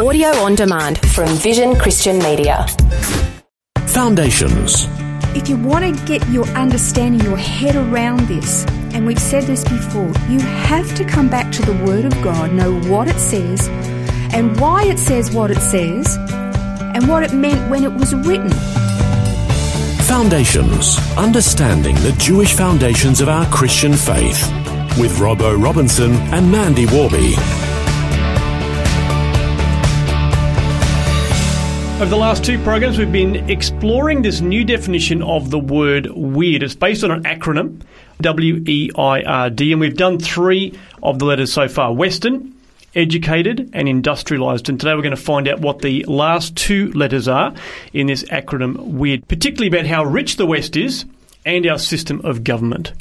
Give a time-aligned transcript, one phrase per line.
[0.00, 2.66] Audio on demand from Vision Christian Media.
[3.88, 4.86] Foundations.
[5.36, 9.62] If you want to get your understanding, your head around this, and we've said this
[9.62, 13.68] before, you have to come back to the Word of God, know what it says,
[14.32, 18.50] and why it says what it says, and what it meant when it was written.
[20.06, 20.96] Foundations.
[21.18, 24.50] Understanding the Jewish foundations of our Christian faith.
[24.98, 27.79] With Robbo Robinson and Mandy Worby.
[32.00, 36.62] Over the last two programs, we've been exploring this new definition of the word weird.
[36.62, 37.82] It's based on an acronym,
[38.22, 42.54] W E I R D, and we've done three of the letters so far Western,
[42.94, 44.70] educated, and industrialised.
[44.70, 47.52] And today we're going to find out what the last two letters are
[47.92, 51.04] in this acronym weird, particularly about how rich the West is
[51.46, 52.92] and our system of government.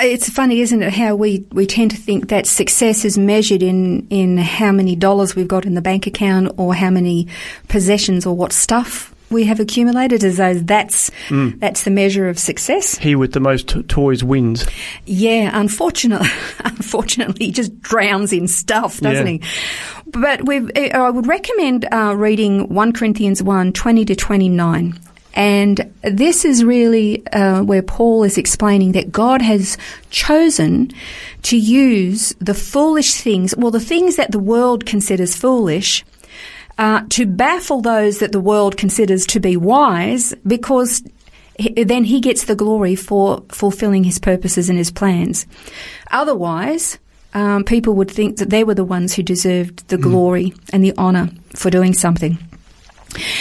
[0.00, 4.06] It's funny, isn't it, how we, we tend to think that success is measured in,
[4.08, 7.28] in how many dollars we've got in the bank account or how many
[7.68, 11.60] possessions or what stuff we have accumulated as though that's Mm.
[11.60, 12.96] that's the measure of success.
[12.96, 14.66] He with the most t- toys wins.
[15.04, 16.28] Yeah, unfortunately,
[16.64, 19.32] unfortunately, he just drowns in stuff, doesn't Yeah.
[19.32, 19.42] he?
[20.06, 24.98] But we've, I would recommend uh, reading 1 Corinthians 1, 20 to 29.
[25.38, 29.78] And this is really uh, where Paul is explaining that God has
[30.10, 30.90] chosen
[31.42, 36.04] to use the foolish things, well, the things that the world considers foolish,
[36.76, 41.04] uh, to baffle those that the world considers to be wise because
[41.56, 45.46] he- then he gets the glory for fulfilling his purposes and his plans.
[46.10, 46.98] Otherwise,
[47.34, 50.94] um, people would think that they were the ones who deserved the glory and the
[50.98, 52.38] honour for doing something.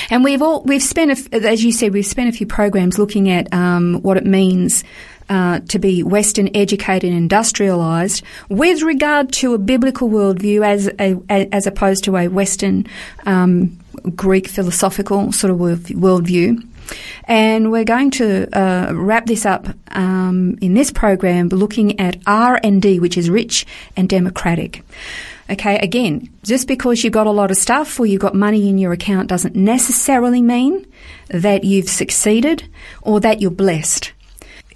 [0.09, 3.29] And we've all we've spent, a as you said, we've spent a few programs looking
[3.29, 4.83] at um, what it means
[5.29, 11.17] uh, to be Western educated and industrialised with regard to a biblical worldview, as a,
[11.29, 12.85] as opposed to a Western
[13.25, 13.77] um,
[14.15, 16.65] Greek philosophical sort of worldview.
[17.25, 22.59] And we're going to uh, wrap this up um, in this program, looking at R
[22.63, 23.65] and D, which is rich
[23.97, 24.83] and democratic.
[25.49, 28.77] Okay, again, just because you've got a lot of stuff or you've got money in
[28.77, 30.85] your account doesn't necessarily mean
[31.29, 32.67] that you've succeeded
[33.01, 34.11] or that you're blessed.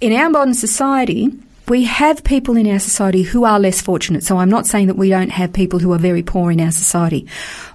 [0.00, 1.30] In our modern society,
[1.68, 4.24] we have people in our society who are less fortunate.
[4.24, 6.72] So I'm not saying that we don't have people who are very poor in our
[6.72, 7.26] society.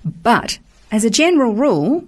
[0.03, 0.57] But
[0.91, 2.03] as a general rule,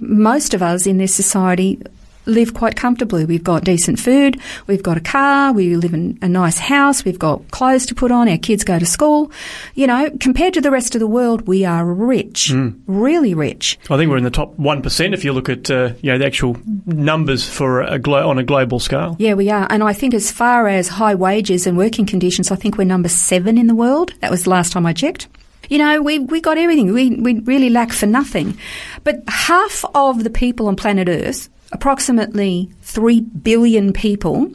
[0.00, 1.80] most of us in this society
[2.26, 3.24] live quite comfortably.
[3.24, 7.18] We've got decent food, we've got a car, we live in a nice house, we've
[7.18, 9.30] got clothes to put on, our kids go to school.
[9.74, 12.52] You know, compared to the rest of the world, we are rich,
[12.86, 13.78] really rich.
[13.90, 16.26] I think we're in the top 1% if you look at uh, you know, the
[16.26, 16.56] actual
[16.86, 19.16] numbers for a glo- on a global scale.
[19.18, 19.66] Yeah, we are.
[19.70, 23.08] And I think as far as high wages and working conditions, I think we're number
[23.08, 24.12] seven in the world.
[24.20, 25.28] That was the last time I checked.
[25.68, 26.92] You know, we, we got everything.
[26.92, 28.58] We, we really lack for nothing.
[29.04, 34.52] But half of the people on planet Earth, approximately 3 billion people,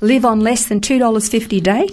[0.00, 1.88] live on less than $2.50 a day.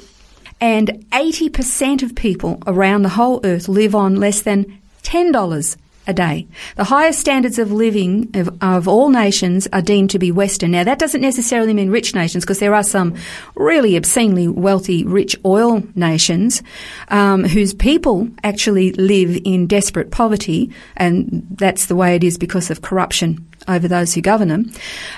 [0.61, 5.75] And 80% of people around the whole Earth live on less than $10
[6.07, 6.47] a day.
[6.75, 10.71] The highest standards of living of, of all nations are deemed to be Western.
[10.71, 13.15] Now, that doesn't necessarily mean rich nations because there are some
[13.55, 16.61] really obscenely wealthy, rich oil nations
[17.09, 22.69] um, whose people actually live in desperate poverty, and that's the way it is because
[22.69, 24.71] of corruption over those who govern them.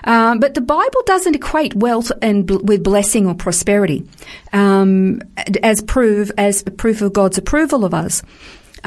[0.03, 4.07] Um, but the Bible doesn't equate wealth and bl- with blessing or prosperity
[4.53, 5.21] um,
[5.63, 8.23] as proof as proof of God's approval of us.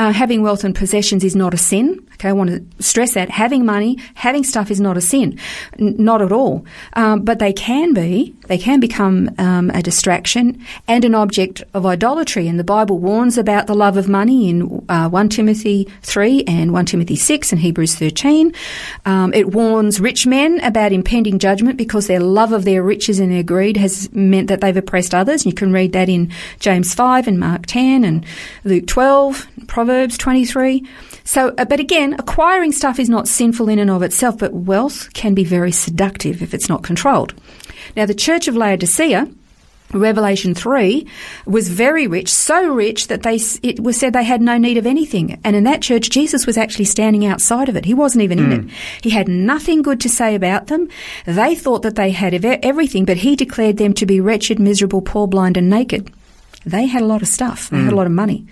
[0.01, 2.03] Uh, having wealth and possessions is not a sin.
[2.15, 3.29] Okay, I want to stress that.
[3.29, 5.39] Having money, having stuff is not a sin.
[5.79, 6.65] N- not at all.
[6.95, 11.85] Um, but they can be, they can become um, a distraction and an object of
[11.85, 12.49] idolatry.
[12.49, 16.73] And the Bible warns about the love of money in uh, 1 Timothy 3 and
[16.73, 18.55] 1 Timothy 6 and Hebrews 13.
[19.05, 23.31] Um, it warns rich men about impending judgment because their love of their riches and
[23.31, 25.45] their greed has meant that they've oppressed others.
[25.45, 28.25] You can read that in James 5 and Mark 10 and
[28.65, 30.87] Luke 12, Proverbs 23.
[31.25, 35.13] So, uh, but again, acquiring stuff is not sinful in and of itself, but wealth
[35.13, 37.35] can be very seductive if it's not controlled.
[37.97, 39.29] Now, the Church of Laodicea,
[39.93, 41.07] Revelation 3
[41.47, 44.87] was very rich, so rich that they, it was said they had no need of
[44.87, 45.41] anything.
[45.43, 47.85] And in that church, Jesus was actually standing outside of it.
[47.85, 48.75] He wasn't even in it.
[49.03, 50.89] He had nothing good to say about them.
[51.27, 55.27] They thought that they had everything, but he declared them to be wretched, miserable, poor,
[55.27, 56.13] blind, and naked.
[56.65, 57.71] They had a lot of stuff.
[57.71, 58.47] They had a lot of money.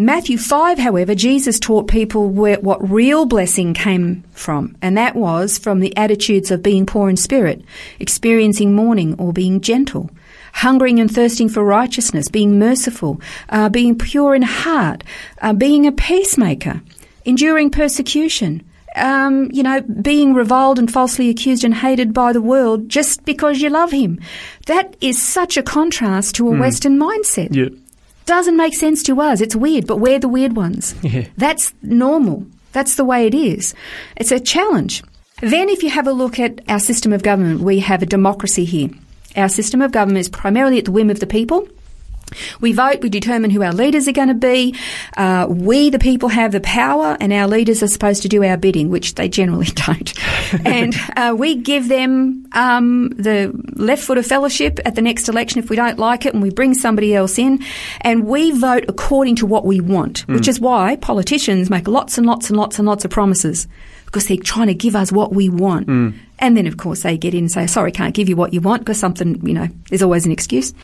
[0.00, 5.58] Matthew 5, however, Jesus taught people where, what real blessing came from, and that was
[5.58, 7.62] from the attitudes of being poor in spirit,
[7.98, 10.10] experiencing mourning or being gentle,
[10.54, 13.20] hungering and thirsting for righteousness, being merciful,
[13.50, 15.04] uh, being pure in heart,
[15.42, 16.80] uh, being a peacemaker,
[17.26, 18.64] enduring persecution,
[18.96, 23.60] um, you know, being reviled and falsely accused and hated by the world just because
[23.60, 24.18] you love him.
[24.64, 27.54] That is such a contrast to a Western mindset.
[27.54, 27.68] Yeah.
[28.30, 29.40] Doesn't make sense to us.
[29.40, 30.94] It's weird, but we're the weird ones.
[31.02, 31.26] Yeah.
[31.36, 32.46] That's normal.
[32.70, 33.74] That's the way it is.
[34.16, 35.02] It's a challenge.
[35.40, 38.64] Then, if you have a look at our system of government, we have a democracy
[38.64, 38.90] here.
[39.34, 41.66] Our system of government is primarily at the whim of the people.
[42.60, 44.74] We vote, we determine who our leaders are going to be.
[45.16, 48.56] Uh, we, the people, have the power, and our leaders are supposed to do our
[48.56, 50.12] bidding, which they generally don't.
[50.66, 55.58] and uh, we give them um, the left foot of fellowship at the next election
[55.62, 57.62] if we don't like it, and we bring somebody else in,
[58.02, 62.26] and we vote according to what we want, which is why politicians make lots and
[62.26, 63.66] lots and lots and lots of promises
[64.06, 65.88] because they're trying to give us what we want.
[66.40, 68.60] And then, of course, they get in and say, sorry, can't give you what you
[68.60, 70.74] want because something, you know, there's always an excuse.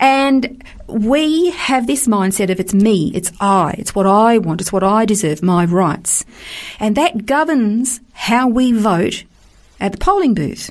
[0.00, 4.72] And we have this mindset of it's me, it's I, it's what I want, it's
[4.72, 6.24] what I deserve, my rights.
[6.78, 9.24] And that governs how we vote
[9.80, 10.70] at the polling booth.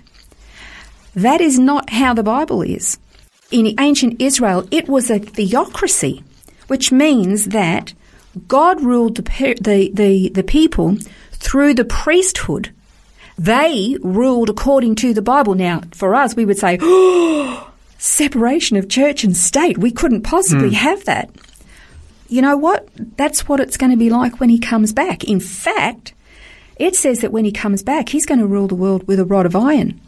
[1.13, 2.97] That is not how the Bible is.
[3.51, 6.23] In ancient Israel, it was a theocracy,
[6.67, 7.93] which means that
[8.47, 10.97] God ruled the, the, the, the people
[11.33, 12.71] through the priesthood.
[13.37, 15.55] They ruled according to the Bible.
[15.55, 17.66] Now, for us, we would say, oh,
[17.97, 19.77] separation of church and state.
[19.77, 20.75] We couldn't possibly hmm.
[20.75, 21.29] have that.
[22.29, 22.89] You know what?
[23.17, 25.23] That's what it's going to be like when he comes back.
[25.23, 26.13] In fact,
[26.75, 29.25] it says that when he comes back, he's going to rule the world with a
[29.25, 29.99] rod of iron.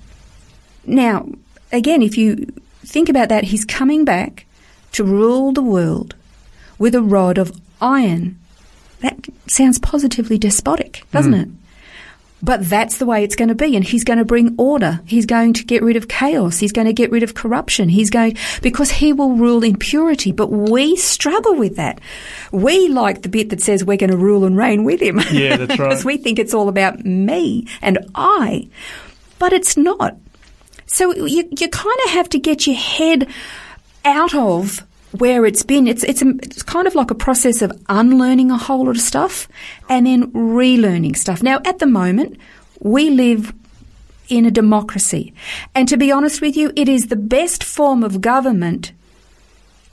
[0.86, 1.27] Now,
[1.71, 2.47] again, if you
[2.86, 4.45] think about that, he's coming back
[4.91, 6.15] to rule the world
[6.77, 8.39] with a rod of iron.
[9.00, 11.39] That sounds positively despotic, doesn't hmm.
[11.39, 11.50] it?
[12.41, 13.75] But that's the way it's going to be.
[13.75, 15.01] And he's going to bring order.
[15.06, 16.57] He's going to get rid of chaos.
[16.57, 17.89] He's going to get rid of corruption.
[17.89, 20.31] He's going, because he will rule in purity.
[20.31, 22.00] But we struggle with that.
[22.51, 25.19] We like the bit that says we're going to rule and reign with him.
[25.31, 25.89] Yeah, that's right.
[25.89, 28.69] because we think it's all about me and I.
[29.38, 30.15] But it's not.
[30.86, 33.27] So you, you kind of have to get your head
[34.06, 35.88] out of where it's been.
[35.88, 39.01] It's, it's, a, it's kind of like a process of unlearning a whole lot of
[39.01, 39.47] stuff
[39.88, 41.41] and then relearning stuff.
[41.41, 42.38] Now, at the moment,
[42.79, 43.53] we live
[44.29, 45.33] in a democracy.
[45.73, 48.91] And to be honest with you, it is the best form of government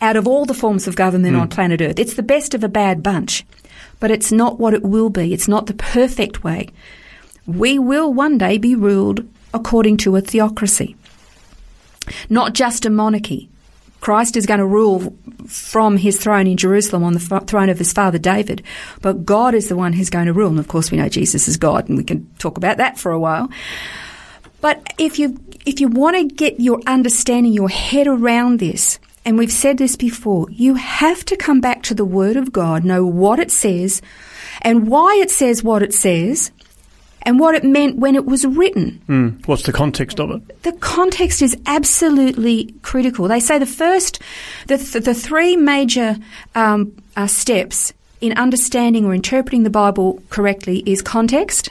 [0.01, 1.41] out of all the forms of government hmm.
[1.41, 1.99] on planet Earth.
[1.99, 3.45] It's the best of a bad bunch.
[3.99, 5.33] But it's not what it will be.
[5.33, 6.69] It's not the perfect way.
[7.47, 10.97] We will one day be ruled according to a theocracy,
[12.29, 13.49] not just a monarchy.
[14.07, 15.13] Christ is going to rule
[15.49, 18.63] from his throne in Jerusalem on the f- throne of his father David,
[19.03, 20.51] but God is the one who's going to rule.
[20.51, 23.11] And of course, we know Jesus is God, and we can talk about that for
[23.11, 23.51] a while.
[24.61, 29.37] But if you if you want to get your understanding, your head around this, and
[29.37, 33.05] we've said this before, you have to come back to the Word of God, know
[33.05, 34.03] what it says,
[34.63, 36.53] and why it says what it says,
[37.27, 39.03] and what it meant when it was written.
[39.09, 39.47] Mm.
[39.47, 40.63] What's the context of it?
[40.63, 43.27] The context is absolutely critical.
[43.27, 44.23] They say the first,
[44.69, 46.17] the, th- the three major
[46.55, 51.71] um, uh, steps in understanding or interpreting the Bible correctly is context,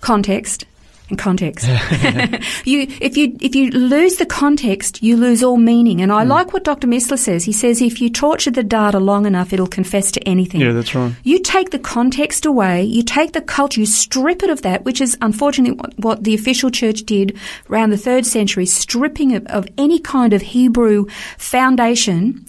[0.00, 0.64] context,
[1.10, 1.66] and context.
[2.64, 6.00] you, if you if you lose the context, you lose all meaning.
[6.00, 6.30] And I hmm.
[6.30, 6.86] like what Dr.
[6.86, 7.44] Missler says.
[7.44, 10.60] He says if you torture the data long enough, it'll confess to anything.
[10.60, 11.14] Yeah, that's right.
[11.22, 15.00] You take the context away, you take the culture, you strip it of that, which
[15.00, 17.38] is unfortunately what, what the official church did
[17.68, 21.06] around the third century, stripping of, of any kind of Hebrew
[21.38, 22.46] foundation.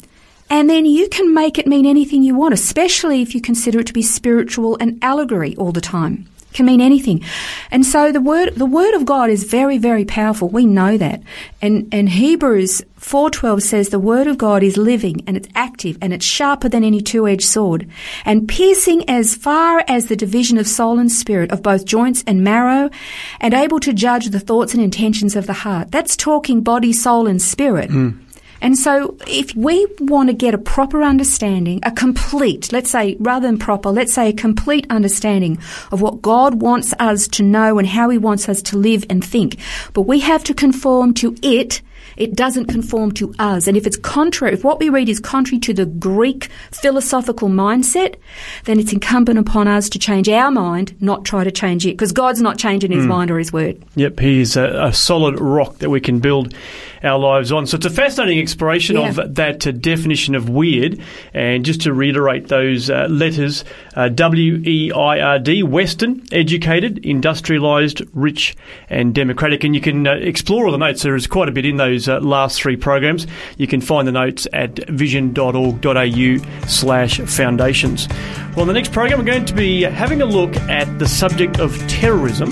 [0.49, 3.87] And then you can make it mean anything you want, especially if you consider it
[3.87, 6.27] to be spiritual and allegory all the time.
[6.53, 7.23] Can mean anything.
[7.69, 10.49] And so the word the word of God is very, very powerful.
[10.49, 11.21] We know that.
[11.61, 15.97] And and Hebrews four twelve says the word of God is living and it's active
[16.01, 17.89] and it's sharper than any two edged sword,
[18.25, 22.43] and piercing as far as the division of soul and spirit, of both joints and
[22.43, 22.89] marrow,
[23.39, 25.91] and able to judge the thoughts and intentions of the heart.
[25.91, 27.89] That's talking body, soul, and spirit.
[27.89, 28.09] Hmm.
[28.61, 33.47] And so, if we want to get a proper understanding, a complete, let's say, rather
[33.47, 35.57] than proper, let's say a complete understanding
[35.91, 39.25] of what God wants us to know and how He wants us to live and
[39.25, 39.57] think,
[39.93, 41.81] but we have to conform to it.
[42.17, 43.67] It doesn't conform to us.
[43.67, 48.15] And if it's contrary, if what we read is contrary to the Greek philosophical mindset,
[48.65, 52.11] then it's incumbent upon us to change our mind, not try to change it, because
[52.11, 53.81] God's not changing His mind or His word.
[53.95, 56.53] Yep, he is a, a solid rock that we can build
[57.03, 57.65] our lives on.
[57.65, 59.09] So it's a fascinating exploration Yeah.
[59.09, 61.01] of that uh, definition of weird.
[61.33, 63.63] And just to reiterate those uh, letters
[63.95, 68.55] uh, W E I R D, Western, educated, industrialised, rich,
[68.89, 69.63] and democratic.
[69.63, 71.01] And you can uh, explore all the notes.
[71.01, 73.27] There is quite a bit in those uh, last three programs.
[73.57, 78.07] You can find the notes at vision.org.au slash foundations.
[78.55, 81.59] Well, in the next program, we're going to be having a look at the subject
[81.59, 82.49] of terrorism,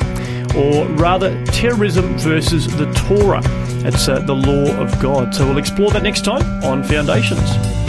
[0.55, 3.41] or rather, terrorism versus the Torah.
[3.85, 5.33] It's uh, the law of God.
[5.33, 7.88] So we'll explore that next time on Foundations.